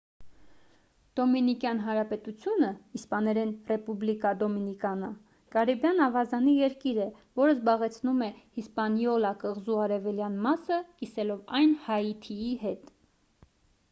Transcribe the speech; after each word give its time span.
դոմինիկյան 1.17 1.81
հանրապետությունը 1.87 2.69
իսպաներեն` 2.99 3.51
ռեպուբլիկա 3.71 4.31
դոմինիկանա 4.39 5.11
կարիբյան 5.57 6.01
ավազանի 6.07 6.55
երկիր 6.63 7.03
է 7.05 7.07
որը 7.43 7.55
զբաղեցնում 7.59 8.25
է 8.31 8.33
հիսպանիոլա 8.61 9.35
կղզու 9.47 9.79
արևելյան 9.85 10.41
մասը` 10.49 10.83
կիսելով 11.03 11.45
այն 11.61 11.77
հայիթիի 11.87 12.53
հետ: 12.67 12.91